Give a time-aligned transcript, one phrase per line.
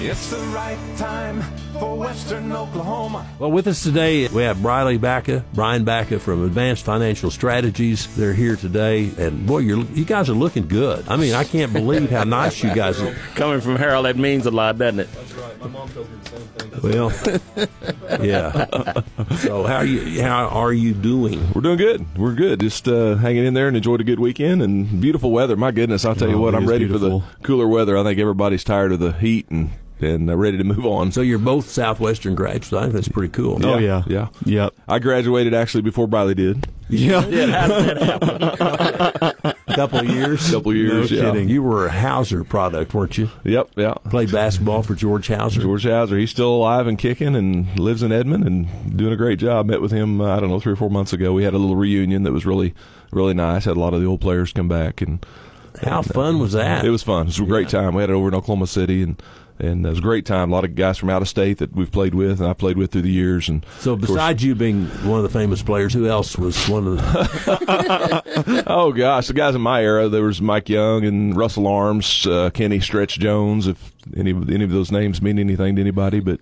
[0.00, 1.42] It's the right time
[1.72, 3.26] for Western Oklahoma.
[3.40, 8.06] Well, with us today, we have Briley Baca, Bryan Baca from Advanced Financial Strategies.
[8.16, 11.08] They're here today, and boy, you're, you guys are looking good.
[11.08, 13.12] I mean, I can't believe how nice you guys are.
[13.34, 15.12] Coming from Harold, that means a lot, doesn't it?
[15.12, 15.58] That's right.
[15.60, 17.68] My mom tells me the same thing.
[18.08, 19.00] Well, yeah.
[19.38, 20.22] So, how are you?
[20.22, 21.44] How are you doing?
[21.52, 22.16] We're doing good.
[22.16, 22.60] We're good.
[22.60, 25.56] Just uh, hanging in there and enjoyed a good weekend and beautiful weather.
[25.56, 27.98] My goodness, I'll tell you Oh, what, I'm is ready for the cooler weather.
[27.98, 29.70] I think everybody's tired of the heat and
[30.00, 31.12] and uh, ready to move on.
[31.12, 32.72] So, you're both Southwestern grads.
[32.72, 33.64] I think that's pretty cool.
[33.64, 34.28] Oh yeah, yeah.
[34.44, 36.68] yep, I graduated actually before Briley did.
[36.88, 37.26] yeah.
[37.26, 39.54] Yeah, how did that happen?
[39.68, 40.48] A couple of years.
[40.48, 41.22] A couple years, yeah.
[41.30, 41.48] kidding.
[41.48, 43.28] You were a Hauser product, weren't you?
[43.44, 43.92] Yep, yeah.
[44.08, 45.60] Played basketball for George Hauser.
[45.60, 49.38] George Hauser, he's still alive and kicking and lives in Edmond and doing a great
[49.38, 49.66] job.
[49.66, 51.32] Met with him, uh, I don't know, three or four months ago.
[51.32, 52.74] We had a little reunion that was really,
[53.12, 53.66] really nice.
[53.66, 55.24] Had a lot of the old players come back and
[55.82, 56.84] How fun was that?
[56.84, 57.22] It was fun.
[57.22, 57.94] It was a great time.
[57.94, 59.22] We had it over in Oklahoma City, and
[59.58, 60.50] and it was a great time.
[60.50, 62.76] A lot of guys from out of state that we've played with, and I played
[62.76, 63.48] with through the years.
[63.48, 66.68] And So, of course- besides you being one of the famous players, who else was
[66.68, 68.64] one of the?
[68.66, 72.50] oh gosh, the guys in my era, there was Mike Young and Russell Arms, uh,
[72.50, 73.66] Kenny Stretch Jones.
[73.66, 76.40] If any any of those names mean anything to anybody, but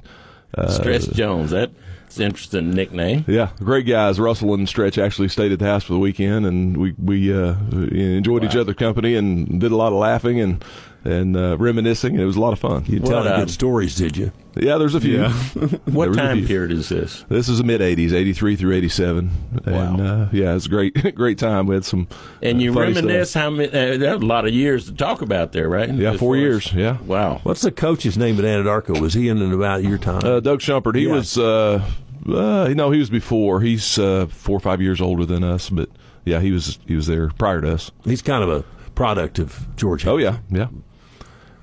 [0.56, 1.50] uh, Stretch Jones.
[1.50, 3.24] That's an interesting nickname.
[3.26, 4.20] Yeah, great guys.
[4.20, 7.54] Russell and Stretch actually stayed at the house for the weekend, and we we uh,
[7.72, 10.64] enjoyed each other's company and did a lot of laughing and
[11.06, 12.12] and uh, reminiscing.
[12.14, 12.84] And it was a lot of fun.
[12.86, 14.32] You tell What, uh, good stories, did you?
[14.56, 15.18] Yeah, there's a few.
[15.20, 15.32] Yeah.
[15.32, 16.46] What There was a time few.
[16.46, 17.24] period is this?
[17.28, 19.30] This is the mid '80s, '83 through '87,
[19.66, 20.04] and Wow.
[20.04, 21.66] uh, yeah, it's a great, great time.
[21.66, 22.08] We had some
[22.42, 23.42] And uh, you funny reminisce stuff.
[23.42, 23.68] how many?
[23.68, 25.92] Uh, there's a lot of years to talk about there, right?
[25.92, 26.72] Yeah, As four far as- years.
[26.72, 27.40] Yeah, Wow.
[27.42, 29.00] What's the coach's name at Anadarko?
[29.00, 30.24] Was he in and about your time?
[30.24, 30.94] uh, Doug Shumpert.
[30.96, 31.12] He Yeah.
[31.12, 31.82] was, uh,
[32.28, 33.60] uh, no, he was before.
[33.60, 35.90] He's uh, four or five years older than us, but
[36.24, 37.90] yeah, he was he was there prior to us.
[38.04, 40.06] He's kind of a product of George.
[40.06, 40.68] Oh yeah, yeah,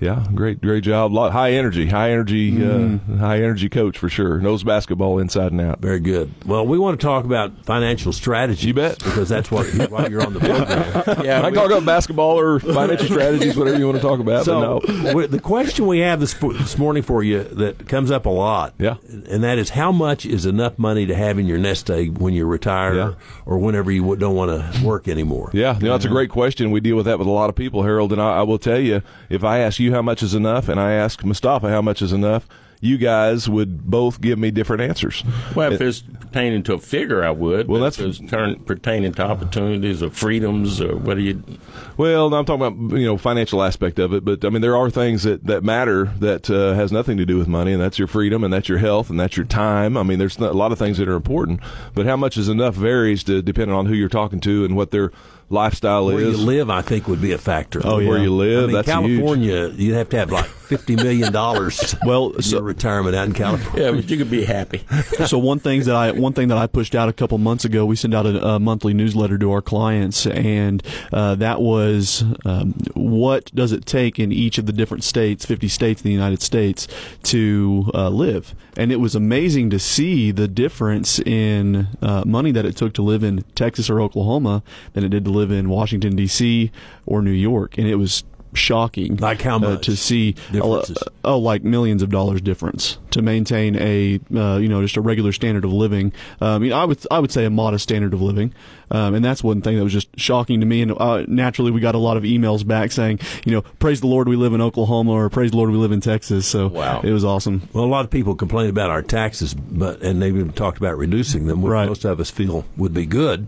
[0.04, 0.26] yeah.
[0.36, 1.12] Great, great job.
[1.14, 3.14] lot high energy, high energy, Mm-hmm.
[3.16, 4.40] uh, high energy coach for sure.
[4.40, 5.80] Knows basketball inside and out.
[5.80, 6.32] Very good.
[6.46, 8.68] Well, we want to talk about financial strategy.
[8.68, 9.00] You bet.
[9.00, 11.26] Because that's what why you're on the program.
[11.26, 14.46] Yeah, I can talk about basketball or financial strategies, whatever you want to talk about.
[14.46, 15.28] So, but no.
[15.28, 18.96] the question we have this, this morning for you that comes up a lot, Yeah.
[19.30, 22.34] and that is how much is enough money to have in your nest egg when
[22.34, 23.08] you retire Yeah.
[23.46, 25.50] or, or whenever you don't want to work anymore?
[25.54, 26.72] Yeah, you know, that's a great question.
[26.72, 28.12] We deal with that with a lot of people, Harold.
[28.12, 30.80] And I, I will tell you, if I ask you how much is enough and
[30.80, 32.48] I ask Mustafa how much is enough,
[32.82, 35.24] you guys would both give me different answers.
[35.56, 37.70] Well, if it's pertaining to a figure, I would.
[37.70, 41.42] Well, that's- if turn, pertaining to opportunities or freedoms or what do you?
[41.96, 44.76] Well, no, I'm talking about you know financial aspect of it, but I mean there
[44.76, 47.98] are things that that matter that uh, has nothing to do with money, and that's
[47.98, 49.96] your freedom, and that's your health, and that's your time.
[49.96, 51.62] I mean, there's a lot of things that are important,
[51.94, 54.92] but how much is enough varies to, depending on who you're talking to and what
[54.92, 55.12] their
[55.54, 56.24] lifestyle Where is.
[56.24, 57.82] Where you live, I think, would be a factor.
[57.84, 58.10] Oh, yeah.
[58.10, 59.20] Where you live, I mean, that's huge.
[59.20, 61.96] California, you'd have to have like fifty million dollars.
[62.06, 63.84] Well, in so- your retirement out in California.
[63.84, 64.84] Yeah, but you could be happy.
[65.26, 67.86] so one thing that I one thing that I pushed out a couple months ago,
[67.86, 70.84] we send out a, a monthly newsletter to our clients, and
[71.14, 75.68] uh, that was um, what does it take in each of the different states, fifty
[75.68, 76.88] states in the United States,
[77.24, 82.66] to uh, live, and it was amazing to see the difference in uh, money that
[82.66, 84.62] it took to live in Texas or Oklahoma
[84.94, 86.72] than it did to live in Washington D.C.
[87.06, 90.98] or New York, and it was shocking Like how uh, much to see differences?
[91.26, 95.32] oh, like millions of dollars difference to maintain a uh, you know just a regular
[95.32, 96.12] standard of living.
[96.42, 98.54] Um, you know, I would I would say a modest standard of living,
[98.92, 100.82] um, and that's one thing that was just shocking to me.
[100.82, 104.08] And uh, naturally, we got a lot of emails back saying, you know, praise the
[104.08, 106.48] Lord, we live in Oklahoma, or praise the Lord, we live in Texas.
[106.48, 107.02] So Wow.
[107.04, 107.68] it was awesome.
[107.74, 110.98] Well, a lot of people complain about our taxes, but and they've even talked about
[110.98, 111.88] reducing them, which Right.
[111.88, 113.48] most of us feel would be good.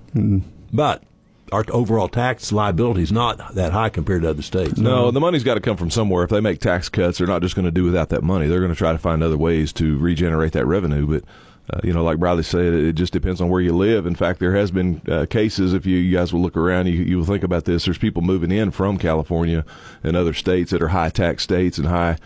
[0.74, 1.04] But
[1.52, 4.78] our overall tax liability is not that high compared to other states.
[4.78, 6.24] No, the money's got to come from somewhere.
[6.24, 8.48] If they make tax cuts, they're not just going to do without that money.
[8.48, 11.06] They're going to try to find other ways to regenerate that revenue.
[11.06, 11.24] But
[11.70, 14.06] uh, you know, like Bradley said, it just depends on where you live.
[14.06, 15.74] In fact, there has been uh, cases.
[15.74, 17.86] If you, you guys will look around, you, you will think about this.
[17.86, 19.66] There's people moving in from California
[20.04, 22.18] and other states that are high tax states and high.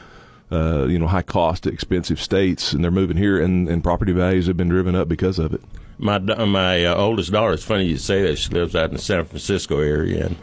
[0.51, 4.47] Uh, you know, high cost, expensive states, and they're moving here, and, and property values
[4.47, 5.61] have been driven up because of it.
[5.99, 7.53] My my uh, oldest daughter.
[7.53, 8.37] It's funny you say that.
[8.37, 10.37] She lives out in the San Francisco area, and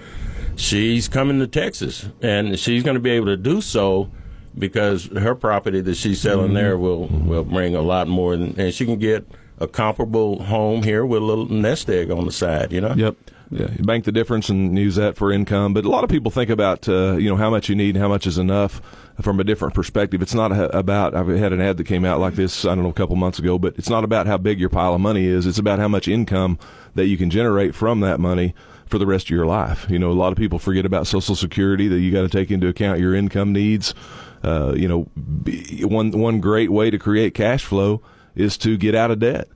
[0.55, 4.11] she's coming to Texas, and she's going to be able to do so
[4.59, 8.75] because her property that she's selling there will will bring a lot more, than, and
[8.75, 9.27] she can get
[9.59, 12.71] a comparable home here with a little nest egg on the side.
[12.73, 12.95] You know.
[12.95, 13.17] Yep.
[13.49, 15.73] Yeah, you bank the difference and use that for income.
[15.73, 18.03] But a lot of people think about uh, you know how much you need and
[18.03, 18.81] how much is enough
[19.23, 20.21] from a different perspective.
[20.23, 21.15] It's not about.
[21.15, 22.65] I've had an ad that came out like this.
[22.65, 24.95] I don't know a couple months ago, but it's not about how big your pile
[24.95, 25.47] of money is.
[25.47, 26.59] It's about how much income
[26.95, 28.55] that you can generate from that money
[28.87, 29.87] for the rest of your life.
[29.91, 32.51] You know, a lot of people forget about Social Security that you got to take
[32.51, 33.95] into account your income needs.
[34.43, 35.09] uh, you know,
[35.87, 38.01] one one great way to create cash flow
[38.35, 39.49] is to get out of debt.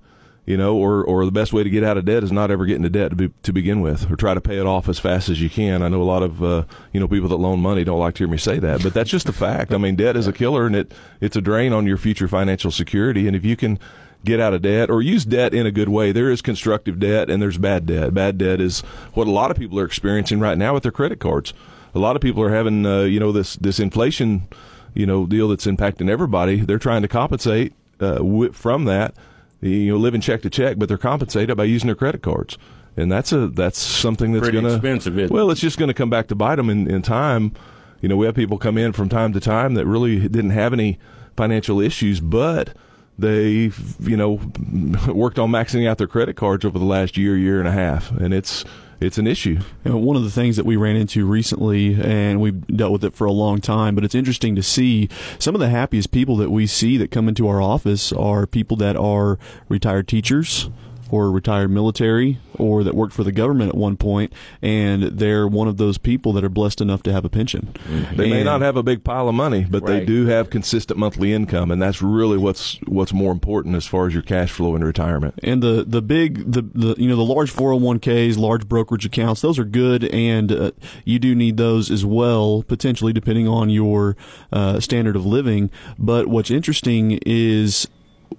[0.50, 2.67] You know, or or the best way to get out of debt is not ever
[2.67, 4.99] get into debt to, be, to begin with, or try to pay it off as
[4.99, 5.81] fast as you can.
[5.81, 8.25] I know a lot of uh, you know people that loan money don't like to
[8.25, 9.73] hear me say that, but that's just a fact.
[9.73, 12.73] I mean, debt is a killer, and it it's a drain on your future financial
[12.73, 13.29] security.
[13.29, 13.79] And if you can
[14.25, 16.11] get out of debt or use debt in a good way.
[16.11, 18.12] There is constructive debt and there's bad debt.
[18.12, 18.81] Bad debt is
[19.14, 21.55] what a lot of people are experiencing right now with their credit cards.
[21.94, 24.49] A lot of people are having, uh, you know, this this inflation,
[24.94, 26.61] you know, deal that's impacting everybody.
[26.61, 28.20] They're trying to compensate uh,
[28.52, 29.14] from that,
[29.61, 32.57] you know, living check to check, but they're compensated by using their credit cards.
[32.97, 35.31] And that's a that's something that's going to expensive.
[35.31, 37.53] Well, it's just going to come back to bite them in, in time.
[38.01, 40.73] You know, we have people come in from time to time that really didn't have
[40.73, 40.99] any
[41.37, 42.75] financial issues, but
[43.19, 44.33] they've you know
[45.12, 48.11] worked on maxing out their credit cards over the last year, year and a half,
[48.12, 48.65] and it's
[49.00, 49.58] it's an issue.
[49.85, 53.05] You know, one of the things that we ran into recently, and we've dealt with
[53.05, 55.08] it for a long time, but it's interesting to see
[55.38, 58.76] some of the happiest people that we see that come into our office are people
[58.76, 59.38] that are
[59.69, 60.70] retired teachers
[61.11, 65.67] or retired military or that worked for the government at one point, and they're one
[65.67, 67.73] of those people that are blessed enough to have a pension.
[67.85, 68.17] Mm-hmm.
[68.17, 70.01] They and, may not have a big pile of money, but right.
[70.01, 74.07] they do have consistent monthly income, and that's really what's what's more important as far
[74.07, 75.35] as your cash flow in retirement.
[75.43, 79.59] And the the big the, the you know the large 401ks, large brokerage accounts, those
[79.59, 80.71] are good, and uh,
[81.05, 84.17] you do need those as well, potentially depending on your
[84.53, 85.71] uh, standard of living.
[85.99, 87.89] But what's interesting is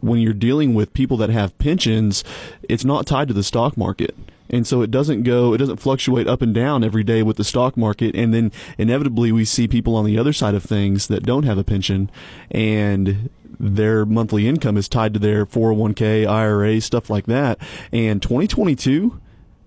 [0.01, 2.23] when you're dealing with people that have pensions,
[2.67, 4.15] it's not tied to the stock market.
[4.49, 7.43] And so it doesn't go, it doesn't fluctuate up and down every day with the
[7.43, 8.15] stock market.
[8.15, 11.57] And then inevitably we see people on the other side of things that don't have
[11.57, 12.11] a pension
[12.51, 17.59] and their monthly income is tied to their 401k, IRA, stuff like that.
[17.91, 19.21] And 2022,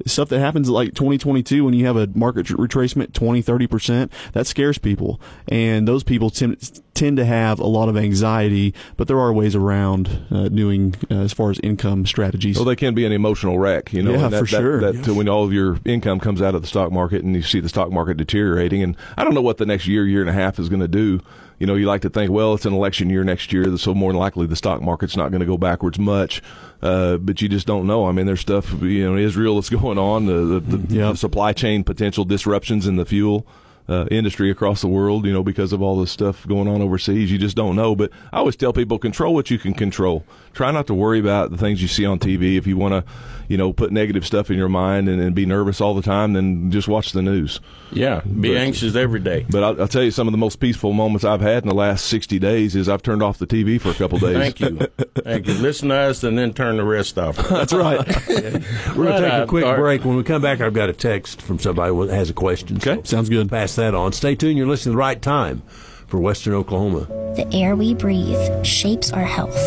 [0.06, 4.78] stuff that happens like 2022 when you have a market retracement 20 30% that scares
[4.78, 5.20] people.
[5.48, 9.54] And those people tend, tend to have a lot of anxiety but there are ways
[9.54, 12.56] around uh, doing uh, as far as income strategies.
[12.56, 14.80] Well they can be an emotional wreck you know yeah, that, for sure.
[14.80, 17.42] that, that when all of your income comes out of the stock market and you
[17.42, 20.30] see the stock market deteriorating and i don't know what the next year year and
[20.30, 21.20] a half is going to do
[21.64, 24.12] you know, you like to think, well, it's an election year next year, so more
[24.12, 26.42] than likely the stock market's not going to go backwards much.
[26.82, 28.06] Uh, but you just don't know.
[28.06, 31.12] I mean, there's stuff, you know, Israel that's going on, the, the, the, yep.
[31.12, 33.46] the supply chain potential disruptions in the fuel
[33.88, 37.30] uh, industry across the world, you know, because of all this stuff going on overseas.
[37.30, 37.94] You just don't know.
[37.94, 40.24] But I always tell people control what you can control.
[40.54, 42.56] Try not to worry about the things you see on TV.
[42.56, 43.12] If you want to,
[43.48, 46.32] you know, put negative stuff in your mind and, and, be nervous all the time,
[46.32, 47.60] then just watch the news.
[47.90, 49.44] Yeah, be but, anxious every day.
[49.50, 51.74] But I'll, I'll, tell you, some of the most peaceful moments I've had in the
[51.74, 54.36] last 60 days is I've turned off the TV for a couple days.
[54.36, 54.78] Thank you.
[55.16, 55.54] Thank you.
[55.54, 57.36] Listen to us and then turn the rest off.
[57.48, 57.98] That's right.
[58.28, 60.04] We're going to take a quick break.
[60.04, 62.76] When we come back, I've got a text from somebody who has a question.
[62.76, 63.50] Okay, so sounds good.
[63.50, 64.12] Pass that on.
[64.12, 64.58] Stay tuned.
[64.58, 65.62] You're listening to the right time
[66.06, 67.06] for Western Oklahoma.
[67.36, 69.58] The air we breathe shapes our health,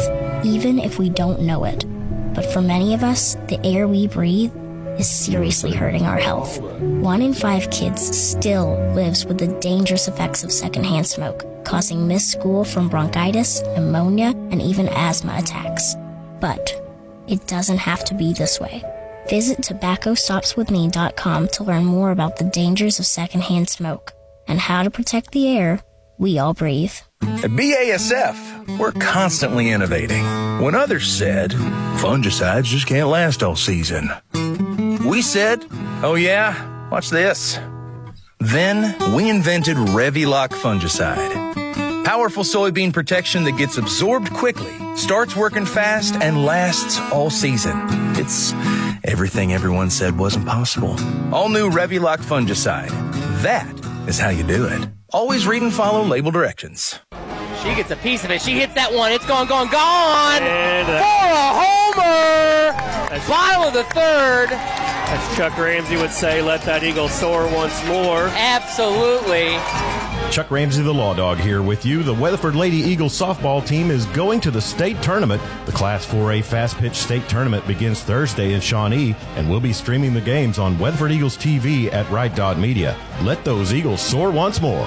[0.46, 1.86] even if we don't know it.
[2.34, 4.54] But for many of us, the air we breathe
[5.00, 6.60] is seriously hurting our health.
[6.62, 12.32] One in five kids still lives with the dangerous effects of secondhand smoke, causing missed
[12.32, 15.96] school from bronchitis, pneumonia, and even asthma attacks.
[16.40, 16.82] But
[17.28, 18.84] it doesn't have to be this way.
[19.30, 24.14] Visit tobaccostopswithme.com to learn more about the dangers of secondhand smoke
[24.48, 25.82] and how to protect the air
[26.18, 26.94] we all breathe.
[27.22, 30.24] At BASF, we're constantly innovating.
[30.62, 34.12] When others said, fungicides just can't last all season,
[35.06, 35.66] we said,
[36.04, 37.60] oh yeah, watch this.
[38.40, 42.06] Then we invented Revylok fungicide.
[42.06, 47.76] Powerful soybean protection that gets absorbed quickly, starts working fast, and lasts all season.
[48.16, 48.54] It's
[49.04, 50.96] everything everyone said wasn't possible.
[51.34, 52.90] All new Revylok fungicide.
[53.42, 53.68] That
[54.08, 54.88] is how you do it.
[55.14, 57.00] Always read and follow label directions.
[57.64, 58.42] She gets a piece of it.
[58.42, 59.12] She hits that one.
[59.12, 63.28] It's gone, gone, gone and, uh, for a homer.
[63.28, 64.50] Bottom of the third.
[64.52, 68.28] As Chuck Ramsey would say, let that eagle soar once more.
[68.36, 69.58] Absolutely.
[70.32, 72.04] Chuck Ramsey, the Law Dog, here with you.
[72.04, 75.42] The Weatherford Lady Eagles softball team is going to the state tournament.
[75.66, 80.14] The Class 4A Fast Pitch State Tournament begins Thursday in Shawnee, and we'll be streaming
[80.14, 82.96] the games on Weatherford Eagles TV at Right Dot Media.
[83.24, 84.86] Let those Eagles soar once more.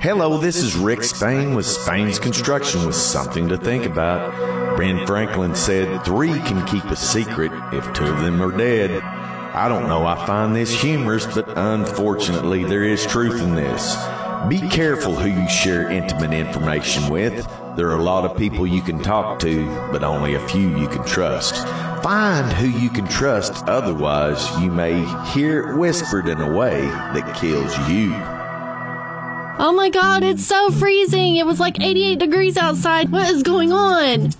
[0.00, 4.78] Hello, this is Rick Spain with Spain's Construction with something to think about.
[4.78, 9.02] Ben Franklin said three can keep a secret if two of them are dead.
[9.56, 13.96] I don't know, I find this humorous, but unfortunately, there is truth in this.
[14.48, 17.46] Be careful who you share intimate information with.
[17.76, 20.88] There are a lot of people you can talk to, but only a few you
[20.88, 21.54] can trust.
[22.02, 27.36] Find who you can trust, otherwise, you may hear it whispered in a way that
[27.36, 28.12] kills you.
[29.56, 31.36] Oh my god, it's so freezing.
[31.36, 33.12] It was like 88 degrees outside.
[33.12, 34.30] What is going on?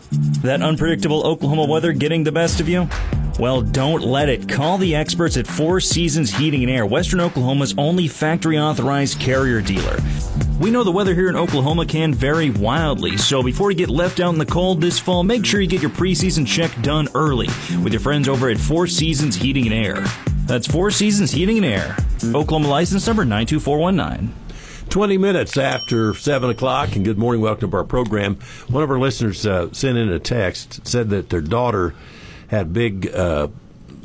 [0.42, 2.88] That unpredictable Oklahoma weather getting the best of you?
[3.38, 4.48] Well, don't let it.
[4.48, 9.60] Call the experts at Four Seasons Heating and Air, Western Oklahoma's only factory authorized carrier
[9.60, 9.98] dealer.
[10.60, 14.20] We know the weather here in Oklahoma can vary wildly, so before you get left
[14.20, 17.48] out in the cold this fall, make sure you get your preseason check done early
[17.82, 20.04] with your friends over at Four Seasons Heating and Air.
[20.46, 21.96] That's Four Seasons Heating and Air.
[22.26, 24.32] Oklahoma license number 92419.
[24.90, 28.36] 20 minutes after 7 o'clock, and good morning, welcome to our program.
[28.68, 31.94] One of our listeners uh, sent in a text, said that their daughter
[32.48, 33.48] had big, uh,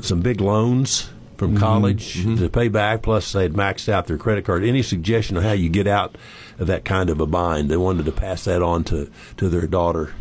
[0.00, 2.36] some big loans from college mm-hmm.
[2.36, 4.62] to pay back, plus they had maxed out their credit card.
[4.62, 6.16] Any suggestion on how you get out
[6.58, 7.70] of that kind of a bind?
[7.70, 10.12] They wanted to pass that on to, to their daughter.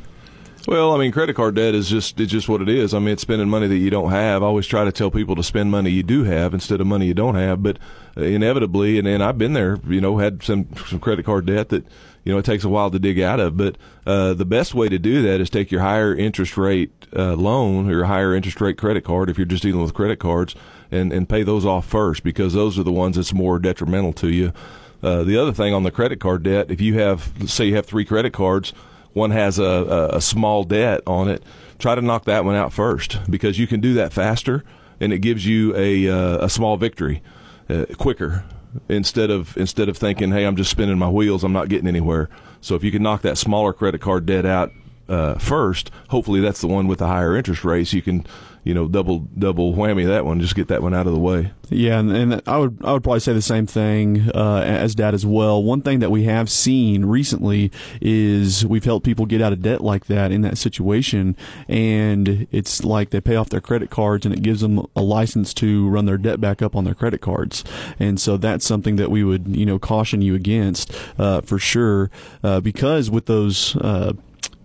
[0.70, 2.94] Well, I mean, credit card debt is just it's just what it is.
[2.94, 4.44] I mean, it's spending money that you don't have.
[4.44, 7.08] I always try to tell people to spend money you do have instead of money
[7.08, 7.64] you don't have.
[7.64, 7.80] But
[8.16, 11.70] uh, inevitably, and, and I've been there, you know, had some some credit card debt
[11.70, 11.88] that
[12.24, 13.58] you know it takes a while to dig out of.
[13.58, 17.34] But uh, the best way to do that is take your higher interest rate uh,
[17.34, 20.54] loan or higher interest rate credit card if you're just dealing with credit cards,
[20.92, 24.28] and and pay those off first because those are the ones that's more detrimental to
[24.28, 24.54] you.
[25.02, 27.86] Uh, the other thing on the credit card debt, if you have, say, you have
[27.86, 28.74] three credit cards
[29.14, 31.44] one has a, a, a small debt on it,
[31.78, 34.64] try to knock that one out first because you can do that faster
[35.00, 37.22] and it gives you a, uh, a small victory
[37.70, 38.44] uh, quicker
[38.88, 42.30] instead of instead of thinking, hey, I'm just spinning my wheels, I'm not getting anywhere.
[42.62, 44.72] So if you can knock that smaller credit card debt out
[45.08, 47.94] uh, first, hopefully that's the one with the higher interest rates.
[47.94, 48.26] You can
[48.70, 50.40] you know, double double whammy that one.
[50.40, 51.52] Just get that one out of the way.
[51.72, 55.16] Yeah, and, and I would I would probably say the same thing uh, as Dad
[55.16, 55.64] as well.
[55.64, 59.82] One thing that we have seen recently is we've helped people get out of debt
[59.82, 61.36] like that in that situation,
[61.68, 65.52] and it's like they pay off their credit cards, and it gives them a license
[65.56, 67.64] to run their debt back up on their credit cards,
[68.00, 72.12] and so that's something that we would you know caution you against uh, for sure,
[72.44, 74.14] uh, because with those uh,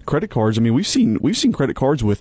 [0.04, 0.58] credit cards.
[0.58, 2.20] I mean, we've seen we've seen credit cards with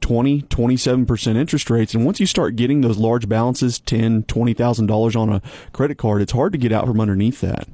[0.00, 1.94] 20, 27% interest rates.
[1.94, 5.98] And once you start getting those large balances, ten, twenty thousand dollars on a credit
[5.98, 7.68] card, it's hard to get out from underneath that.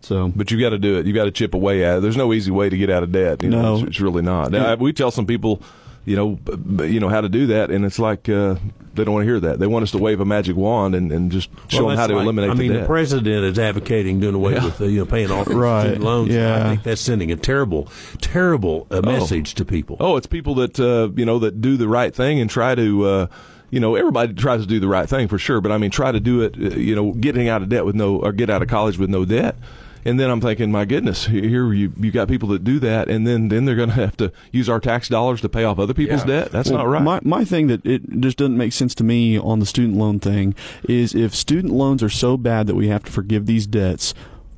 [0.00, 1.06] So, but you got to do it.
[1.06, 2.00] You got to chip away at it.
[2.00, 3.42] There's no easy way to get out of debt.
[3.42, 4.52] You no, know, it's, it's really not.
[4.52, 5.60] Now, we tell some people,
[6.06, 6.38] you know,
[6.84, 8.54] you know how to do that, and it's like uh,
[8.94, 9.58] they don't want to hear that.
[9.58, 12.06] They want us to wave a magic wand and, and just show well, them how
[12.06, 12.50] to like, eliminate.
[12.50, 14.64] I mean, the, the, president is advocating doing away yeah.
[14.64, 15.80] with uh, you know paying off right.
[15.80, 16.32] student loans.
[16.32, 16.64] Yeah.
[16.64, 17.88] I think that's sending a terrible,
[18.20, 19.58] terrible uh, message oh.
[19.58, 19.96] to people.
[19.98, 23.04] Oh, it's people that uh, you know that do the right thing and try to.
[23.04, 23.26] Uh,
[23.68, 26.12] you know, everybody tries to do the right thing for sure, but I mean, try
[26.12, 28.62] to do it, uh, you know, getting out of debt with no, or get out
[28.62, 29.56] of college with no debt
[30.06, 33.26] and then I'm thinking, my goodness, here you you got people that do that, and
[33.26, 35.94] then then they're going to have to use our tax dollars to pay off other
[35.94, 36.42] people's yeah.
[36.42, 36.52] debt.
[36.52, 37.02] That's well, not right.
[37.02, 40.20] My my thing that it just doesn't make sense to me on the student loan
[40.20, 40.54] thing
[40.88, 44.14] is if student loans are so bad that we have to forgive these debts,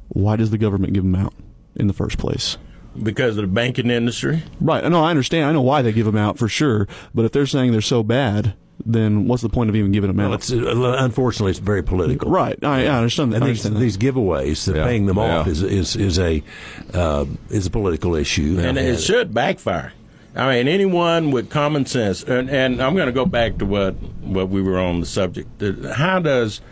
[0.09, 1.33] why does the government give them out
[1.75, 2.59] in the first place?
[3.03, 4.43] Because of the banking industry.
[4.61, 4.85] Right.
[4.85, 5.47] No, I understand.
[5.47, 6.89] I know why they give them out for sure.
[7.15, 8.55] But if they're saying they're so bad,
[8.89, 10.41] then what's the point of even giving them well, out?
[10.41, 12.31] It's, uh, unfortunately, it's very political.
[12.31, 12.59] Right.
[12.65, 13.35] I, I understand.
[13.35, 14.85] And these, understand these giveaways, yeah.
[14.85, 15.39] paying them yeah.
[15.41, 16.43] off, is is is a
[16.95, 19.93] uh, is a political issue, and it should backfire.
[20.35, 23.93] I mean, anyone with common sense, and, and I'm going to go back to what
[24.23, 25.63] what we were on the subject.
[25.95, 26.63] How does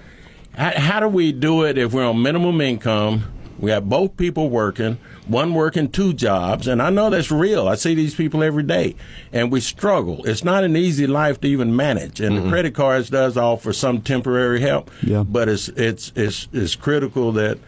[0.54, 3.24] how, how do we do it if we're on minimum income?
[3.58, 7.68] We have both people working one working two jobs, and I know that's real.
[7.68, 8.94] I see these people every day,
[9.32, 10.24] and we struggle.
[10.24, 13.72] It's not an easy life to even manage, and mm the credit cards does offer
[13.72, 14.90] some temporary help.
[15.02, 15.22] Yeah.
[15.22, 17.58] but it's it's it's it's critical that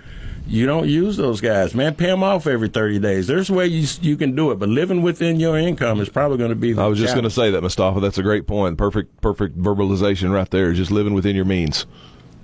[0.46, 1.94] you don't use those guys, man.
[1.94, 3.26] Pay them off every 30 days.
[3.26, 6.38] There's a way you, you can do it, but living within your income is probably
[6.38, 6.76] going to be.
[6.78, 8.00] I was just going to say that, Mustafa.
[8.00, 8.78] That's a great point.
[8.78, 10.72] Perfect, perfect verbalization right there.
[10.72, 11.86] Just living within your means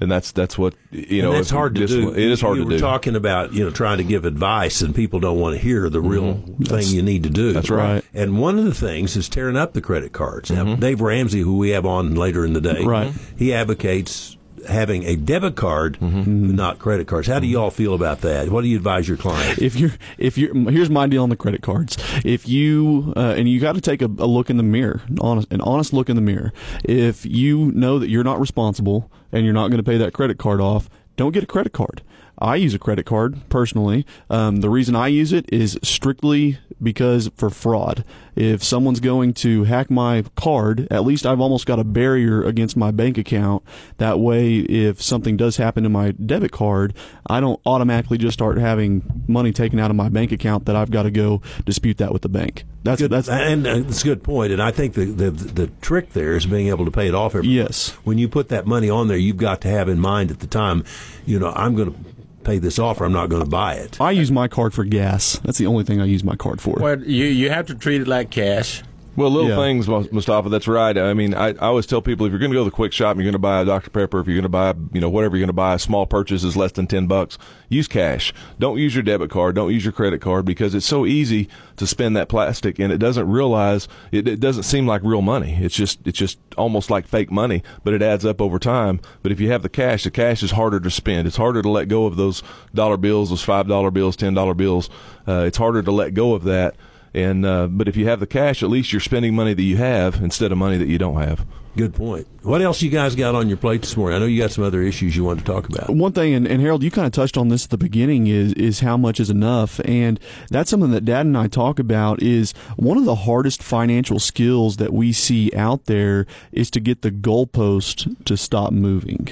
[0.05, 1.33] and that's that's what you know.
[1.33, 2.13] it's hard to do.
[2.13, 2.75] It is hard you to do.
[2.77, 5.91] We're talking about you know trying to give advice, and people don't want to hear
[5.91, 6.63] the real mm-hmm.
[6.63, 7.53] thing that's, you need to do.
[7.53, 8.05] That's right.
[8.15, 10.51] And one of the things is tearing up the credit cards.
[10.51, 10.81] Now, mm-hmm.
[10.81, 13.13] Dave Ramsey, who we have on later in the day, right.
[13.37, 16.55] he advocates having a debit card, mm-hmm.
[16.55, 17.29] not credit cards.
[17.29, 18.49] How do you all feel about that?
[18.49, 19.61] What do you advise your clients?
[19.61, 21.97] If you're, if you're, here's my deal on the credit cards.
[22.25, 25.53] If you, uh, and you got to take a, a, look in the mirror, honest,
[25.53, 26.53] an honest look in the mirror.
[26.85, 30.39] If you know that you're not responsible and you're not going to pay that credit
[30.39, 32.03] card off, don't get a credit card.
[32.39, 34.05] I use a credit card personally.
[34.29, 38.05] Um, the reason I use it is strictly because for fraud.
[38.35, 42.77] If someone's going to hack my card, at least I've almost got a barrier against
[42.77, 43.63] my bank account.
[43.99, 46.95] That way, if something does happen to my debit card,
[47.29, 50.91] I don't automatically just start having money taken out of my bank account that I've
[50.91, 52.65] got to go dispute that with the bank.
[52.85, 54.53] That's good, that's and uh, that's a good point.
[54.53, 57.35] And I think the, the the trick there is being able to pay it off
[57.35, 57.49] every.
[57.49, 57.91] Yes.
[58.05, 60.47] When you put that money on there, you've got to have in mind at the
[60.47, 60.85] time,
[61.25, 61.99] you know, I'm going to
[62.45, 63.99] pay this off, or I'm not going to buy it.
[64.01, 65.41] I use my card for gas.
[65.45, 66.77] That's the only thing I use my card for.
[66.79, 68.83] Well, you you have to treat it like cash.
[69.17, 69.57] Well, little Yeah.
[69.57, 70.49] things, Mustafa.
[70.49, 70.97] That's right.
[70.99, 72.93] I mean, I, I always tell people if you're going to go to the quick
[72.93, 74.19] shop, and you're going to buy a Dr Pepper.
[74.21, 76.43] If you're going to buy, you know, whatever you're going to buy, a small purchase
[76.43, 77.39] is less than ten bucks.
[77.69, 78.33] Use cash.
[78.59, 79.55] Don't use your debit card.
[79.55, 82.99] Don't use your credit card because it's so easy to spend that plastic, and it
[82.99, 85.59] doesn't realize it, it doesn't seem like real money.
[85.61, 89.01] It's just it's just almost like fake money, but it adds up over time.
[89.23, 91.27] But if you have the cash, the cash is harder to spend.
[91.29, 92.43] It's harder to let go of those
[92.75, 94.91] dollar bills, those five dollar bills, ten dollar bills.
[95.27, 96.75] Uh, it's harder to let go of that.
[97.15, 99.77] And uh, but if you have the cash, at least you're spending money that you
[99.77, 101.47] have instead of money that you don't have.
[101.77, 102.29] Good point.
[102.43, 104.17] What else you guys got on your plate this morning?
[104.17, 105.91] I know you got some other issues you want to talk about.
[105.91, 108.53] One thing, and, and Harold, you kind of touched on this at the beginning, is
[108.55, 112.23] is how much is enough, and that's something that Dad and I talk about.
[112.23, 117.03] Is one of the hardest financial skills that we see out there is to get
[117.03, 119.29] the goalpost to stop moving,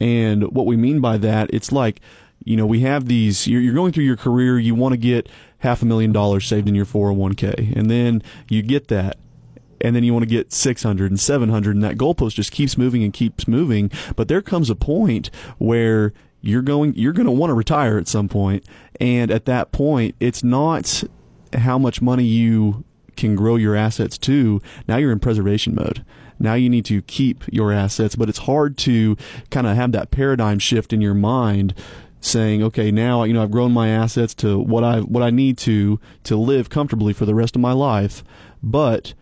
[0.00, 2.00] and what we mean by that, it's like,
[2.46, 3.46] you know, we have these.
[3.48, 6.76] You're, going through your career, you want to get half a million dollars saved in
[6.76, 9.18] your 401k, and then you get that
[9.82, 13.02] and then you want to get 600 and 700 and that goalpost just keeps moving
[13.02, 17.50] and keeps moving but there comes a point where you're going you're going to want
[17.50, 18.64] to retire at some point
[19.00, 21.04] and at that point it's not
[21.52, 22.84] how much money you
[23.18, 26.02] can grow your assets to now you're in preservation mode
[26.38, 29.14] now you need to keep your assets but it's hard to
[29.50, 31.74] kind of have that paradigm shift in your mind
[32.26, 35.58] saying, okay, now you know I've grown my assets to what I what I need
[35.58, 38.24] to to live comfortably for the rest of my life,
[38.62, 39.14] but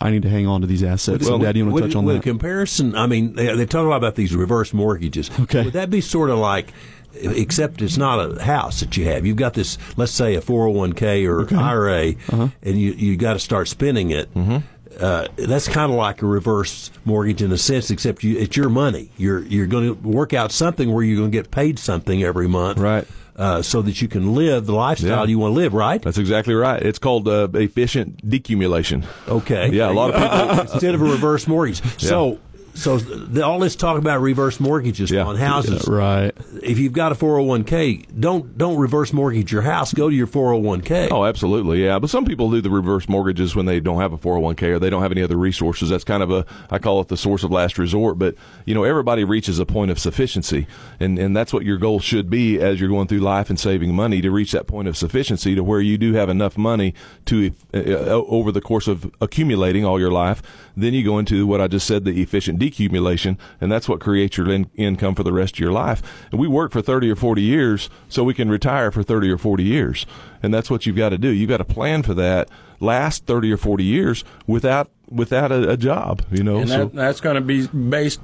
[0.00, 1.26] I need to hang on to these assets.
[1.26, 2.22] so, Dad, you want to touch on with that?
[2.22, 5.30] comparison, I mean, they, they talk a lot about these reverse mortgages.
[5.40, 5.64] Okay.
[5.64, 6.72] Would that be sort of like,
[7.12, 9.26] except it's not a house that you have.
[9.26, 12.48] You've got this, let's say, a 401k or IRA, Uh-huh.
[12.62, 14.32] and you you got to start spending it.
[14.34, 14.58] Mm-hmm.
[14.98, 18.68] Uh, that's kind of like a reverse mortgage in a sense, except you, it's your
[18.68, 19.10] money.
[19.16, 22.48] You're you're going to work out something where you're going to get paid something every
[22.48, 23.06] month, Right.
[23.36, 25.24] Uh, so that you can live the lifestyle Yeah.
[25.24, 26.02] you want to live, right?
[26.02, 26.82] That's exactly right.
[26.82, 29.06] It's called uh, efficient decumulation.
[29.28, 29.70] Okay.
[29.70, 31.80] Yeah, a lot of people instead of a reverse mortgage.
[31.98, 32.38] So,
[32.74, 35.24] so the, all this talk about reverse mortgages Yeah.
[35.24, 35.86] on houses.
[35.88, 36.32] right.
[36.62, 39.92] If you've got a 401k, don't don't reverse mortgage your house.
[39.92, 41.08] Go to your 401k.
[41.10, 41.98] Oh, absolutely, yeah.
[41.98, 44.88] But some people do the reverse mortgages when they don't have a 401k or they
[44.90, 45.88] don't have any other resources.
[45.90, 48.18] That's kind of a, I call it the source of last resort.
[48.18, 48.34] But,
[48.66, 50.66] you know, everybody reaches a point of sufficiency.
[51.00, 53.94] And, and that's what your goal should be as you're going through life and saving
[53.94, 56.94] money to reach that point of sufficiency to where you do have enough money
[57.26, 60.40] to, uh, uh, over the course of accumulating all your life.
[60.76, 64.36] Then you go into what I just said, the efficient decumulation, and that's what creates
[64.36, 66.02] your in- income for the rest of your life.
[66.30, 69.38] And we work for 30 or 40 years so we can retire for 30 or
[69.38, 70.06] 40 years.
[70.42, 71.28] And that's what you've got to do.
[71.28, 72.48] You've got to plan for that
[72.80, 76.58] last 30 or 40 years without without a, a job, you know.
[76.58, 78.20] And so that, that's going to be based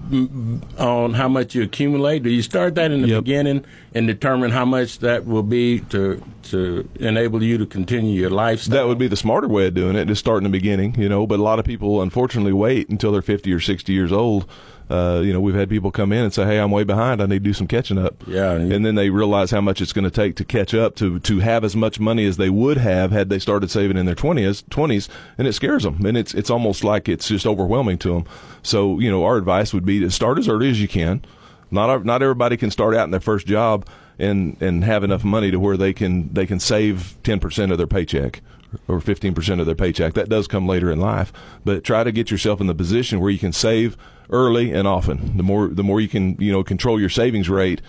[0.78, 2.22] on how much you accumulate.
[2.22, 3.24] Do you start that in the Yep.
[3.24, 3.64] beginning
[3.94, 8.76] and determine how much that will be to to enable you to continue your lifestyle?
[8.76, 11.08] that would be the smarter way of doing it, just start in the beginning, you
[11.08, 11.26] know.
[11.26, 14.46] But a lot of people, unfortunately, wait until they're 50 or 60 years old.
[14.88, 17.20] Uh, you know, we've had people come in and say, "Hey, I'm way behind.
[17.20, 19.80] I need to do some catching up." Yeah, and- and then they realize how much
[19.80, 22.50] it's going to take to catch up to to have as much money as they
[22.50, 26.16] would have had they started saving in their 20s, 20s, and it scares them, and
[26.16, 28.24] it's it's almost like it's just overwhelming to them.
[28.62, 31.22] So, you know, our advice would be to start as early as you can.
[31.70, 33.86] Not not everybody can start out in their first job
[34.20, 37.86] and and have enough money to where they can they can save 10% of their
[37.88, 38.40] paycheck
[38.88, 40.14] or 15% of their paycheck.
[40.14, 41.32] That does come later in life,
[41.64, 43.96] but try to get yourself in the position where you can save
[44.30, 45.36] early and often.
[45.36, 47.80] The more the more you can, you know, control your savings rate,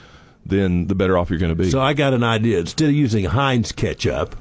[0.45, 1.69] then the better off you're going to be.
[1.69, 2.59] So I got an idea.
[2.59, 4.35] Instead of using Heinz ketchup,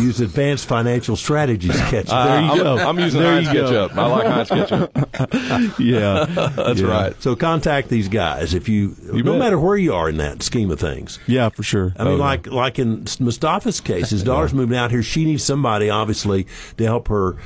[0.00, 2.12] use Advanced Financial Strategies ketchup.
[2.12, 2.76] Uh, There you I'm, go.
[2.78, 3.88] I'm using There Heinz you go.
[3.88, 3.98] ketchup.
[3.98, 5.78] I like Heinz ketchup.
[5.80, 6.24] yeah,
[6.56, 6.86] That's Yeah.
[6.86, 7.22] right.
[7.22, 9.38] So contact these guys if you, no bet.
[9.38, 11.18] matter where you are in that scheme of things.
[11.26, 11.94] Yeah, for sure.
[11.98, 12.22] I mean, Oh, yeah.
[12.22, 15.02] like like in Mustafa's case, his daughter's moving out here.
[15.02, 17.36] She needs somebody, obviously, to help her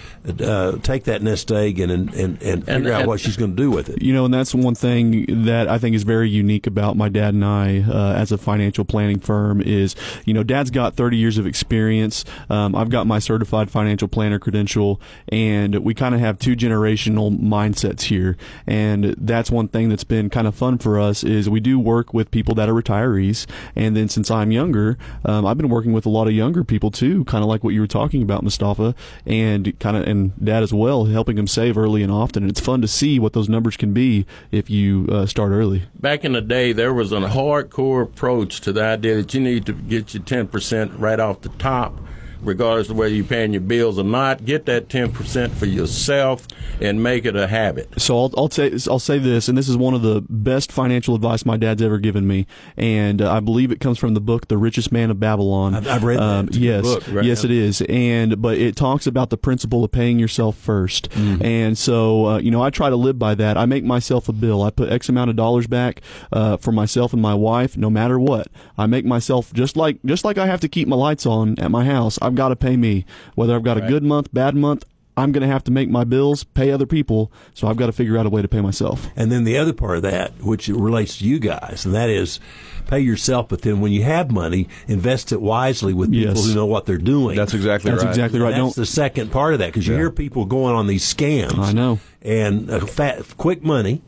[0.41, 3.63] uh, take that nest egg and and, and, and figure out what she's going to
[3.63, 4.03] do with it.
[4.03, 7.35] You know, and that's one thing that I think is very unique about my dad
[7.35, 9.95] and I uh, as a financial planning firm is,
[10.25, 12.24] you know, dad's got 30 years of experience.
[12.49, 17.39] Um, I've got my certified financial planner credential, and we kind of have two generational
[17.39, 18.37] mindsets here.
[18.67, 22.15] And that's one thing that's been kind of fun for us is we do work
[22.15, 23.47] with people that are retirees.
[23.75, 26.91] And then since I'm younger, um, I've been working with a lot of younger people
[26.91, 28.95] too, kind of like what you were talking about, Mustafa,
[29.27, 32.43] and kind of, and dad as well, helping them save early and often.
[32.43, 35.85] And it's fun to see what those numbers can be if you uh, start early.
[36.01, 39.67] Back in the day, there was a hardcore approach to the idea that you need
[39.67, 41.99] to get your ten percent right off the top
[42.45, 44.45] regardless of whether you're paying your bills or not.
[44.45, 46.47] Get that 10% for yourself
[46.81, 47.89] and make it a habit.
[48.01, 51.15] So I'll, I'll say I'll say this, and this is one of the best financial
[51.15, 54.49] advice my dad's ever given me, and uh, I believe it comes from the book
[54.49, 56.23] "The Richest Man of Babylon." I've, I've read that.
[56.25, 57.25] Um, It's yes, book, right?
[57.25, 61.45] yes, it is, and but it talks about the principle of paying yourself 1st Mm-hmm.
[61.45, 63.57] and so uh, you know I try to live by that.
[63.57, 64.63] I make myself a bill.
[64.63, 66.01] I put X amount of dollars back
[66.33, 68.49] uh, for myself and my wife, no matter what.
[68.77, 71.71] I make myself just like just like I have to keep my lights on at
[71.71, 72.19] my house.
[72.35, 74.85] I've got to pay me, whether I've got a good month, bad month.
[75.17, 77.93] I'm going to have to make my bills, pay other people, so I've got to
[77.93, 79.07] figure out a way to pay myself.
[79.15, 82.41] And then the other part of that, which relates to you guys, and that is
[82.89, 86.49] pay yourself, but then when you have money, invest it wisely with people Yes.
[86.49, 87.37] who know what they're doing.
[87.37, 87.95] That's exactly right.
[87.99, 88.11] That's right.
[88.11, 88.55] exactly right.
[88.55, 91.05] And that's Don't- the second part of that because you hear people going on these
[91.15, 91.57] scams.
[91.61, 92.01] I know.
[92.21, 94.03] And uh, fat, quick money.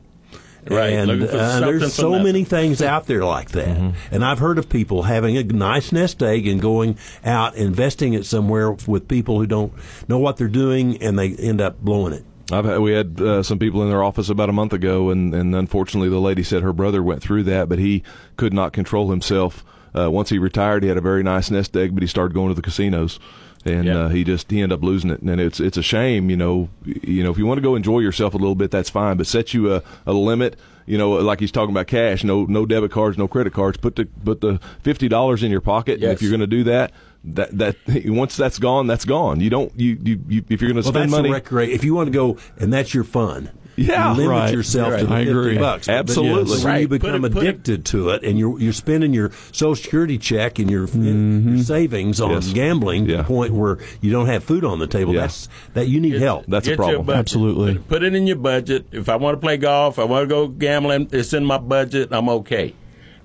[0.69, 3.77] Right, And uh, there's so many things out there like that.
[3.77, 4.15] Mm-hmm.
[4.15, 8.27] And I've heard of people having a nice nest egg and going out investing it
[8.27, 9.73] somewhere with people who don't
[10.09, 12.25] know what they're doing and they end up blowing it.
[12.53, 15.35] I've had, we had uh, some people in their office about a month ago, and,
[15.35, 18.05] and unfortunately, the lady said her brother went through that, but he
[18.37, 19.65] could not control himself.
[19.97, 22.49] Uh, once he retired, he had a very nice nest egg, but he started going
[22.49, 23.19] to the casinos,
[23.67, 23.99] and Yeah.
[24.05, 25.21] uh, he just he ended up losing it.
[25.23, 26.69] And it's it's a shame, you know.
[26.85, 29.27] You know, if you want to go enjoy yourself a little bit, that's fine, but
[29.27, 30.57] set you a, a limit.
[30.87, 33.77] You know, like he's talking about cash, no no debit cards, no credit cards.
[33.77, 35.95] Put the put the fifty dollars in your pocket.
[35.95, 36.13] And Yes.
[36.15, 36.93] if you're going to do that,
[37.25, 37.77] that that
[38.07, 39.41] once that's gone, that's gone.
[39.41, 41.31] You don't you, you, you if you're going to Well, spend money.
[41.33, 41.71] recreate.
[41.71, 43.51] If you want to go, and that's your fun.
[43.77, 44.53] Yeah, you limit right.
[44.55, 45.01] yourself Right.
[45.01, 45.59] to the I 50 agree.
[45.59, 45.87] bucks.
[45.87, 46.43] But- Absolutely.
[46.45, 46.89] But when you Right.
[46.89, 50.17] Put become it- put it- addicted to it, and you're you're spending your Social Security
[50.19, 51.59] check and your, your mm-hmm.
[51.61, 52.53] savings on Yes.
[52.53, 55.21] gambling to the point where you don't have food on the table, Yeah.
[55.23, 56.45] that's that you need help.
[56.49, 57.05] That's a problem.
[57.07, 57.19] budget.
[57.19, 57.75] Absolutely.
[57.75, 58.87] Put, put it in your budget.
[58.93, 62.09] If I want to play golf, I want to go gambling, it's in my budget.
[62.12, 62.75] I'm okay.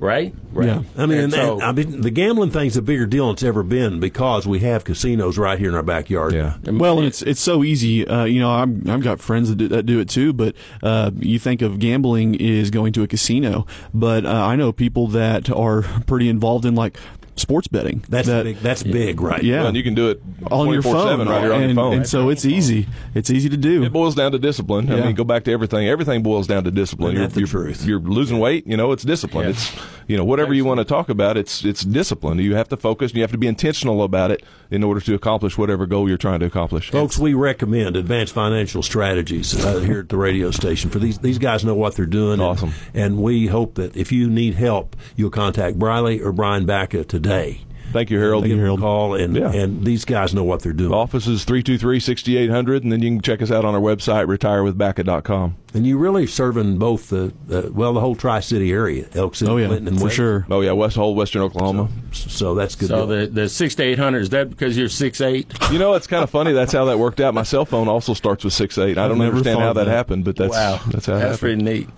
[0.01, 0.33] Right?
[0.51, 0.65] Right.
[0.67, 0.81] Yeah.
[0.97, 3.43] I mean, And and, so- I mean, the gambling thing's a bigger deal than it's
[3.43, 6.33] ever been because we have casinos right here in our backyard.
[6.33, 6.57] Yeah.
[6.65, 8.07] Well, and it's it's so easy.
[8.07, 10.33] Uh, you know, I'm, I've got friends that do, that do it too.
[10.33, 14.71] But uh, you think of gambling is going to a casino, but uh, I know
[14.71, 16.97] people that are pretty involved in like
[17.35, 18.03] sports betting.
[18.09, 18.57] That's that, big.
[18.57, 19.41] That's big, right?
[19.43, 19.59] Yeah.
[19.59, 21.75] Well, and you can do it on your 24/7 phone, right here on and, your
[21.75, 21.93] phone.
[21.93, 22.87] and so it's easy.
[23.15, 23.83] It's easy to do.
[23.83, 24.91] It boils down to discipline.
[24.91, 25.87] I mean, go back to everything.
[25.87, 27.13] Everything boils down to discipline.
[27.15, 27.85] Isn't that the you're, truth?
[27.85, 28.67] You're losing weight.
[28.67, 29.45] You know, it's discipline.
[29.45, 29.51] Yeah.
[29.51, 29.71] It's
[30.07, 31.37] you know whatever you want to talk about.
[31.37, 32.37] It's it's discipline.
[32.39, 33.11] You have to focus.
[33.11, 36.17] and You have to be intentional about it in order to accomplish whatever goal you're
[36.17, 36.91] trying to accomplish.
[36.91, 40.89] Folks, we recommend Advanced Financial Strategies uh, here at the radio station.
[40.89, 42.33] For these these guys know what they're doing.
[42.33, 42.73] and- Awesome.
[42.93, 47.61] And, we hope that if you need help, you'll contact Briley or Bryan Baca today.
[47.91, 48.45] Thank you, Harold.
[48.45, 49.51] Give them a call, and Yeah.
[49.51, 50.91] and these guys know what they're doing.
[50.91, 55.55] The office is 323-6800, and then you can check us out on our website, retirewithbaca.com.
[55.73, 59.51] And you really serving both the uh, well the whole Tri City area, Elk City,
[59.51, 60.15] oh yeah, Clinton, and for West.
[60.15, 60.45] sure.
[60.49, 61.89] Oh, yeah, West Whole, Western Oklahoma.
[62.13, 62.87] So that's good.
[62.89, 63.07] So deal.
[63.07, 65.47] the the six to eight hundred is that because you're six eight?
[65.71, 66.51] You know, it's kind of funny.
[66.53, 67.33] That's how that worked out.
[67.33, 68.97] My cell phone also starts with six eight.
[68.97, 69.91] I don't understand how that, that.
[69.91, 71.39] happened, but that's wow, that's how it that's happened.
[71.39, 71.89] pretty neat.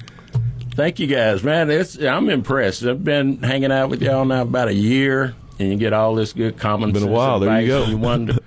[0.75, 1.69] Thank you guys, man.
[1.69, 2.83] It's I'm impressed.
[2.83, 6.33] I've been hanging out with y'all now about a year, and you get all this
[6.33, 7.39] good common Been a while.
[7.39, 7.85] There you go.
[7.85, 8.33] You wonder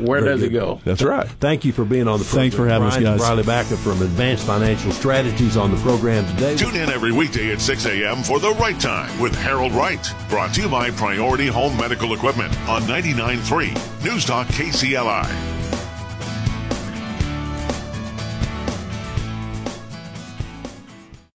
[0.00, 0.80] where Very does it go?
[0.84, 1.28] That's right.
[1.28, 2.42] Thank you for being on the program.
[2.44, 3.28] Thanks for having us, Bryan and guys.
[3.28, 6.56] Riley Baca from Advanced Financial Strategies on the program today.
[6.56, 8.22] Tune in every weekday at 6 a.m.
[8.22, 10.14] for The Right Time with Harold Wright.
[10.30, 15.53] Brought to you by Priority Home Medical Equipment on 99.3 News Talk KCLI.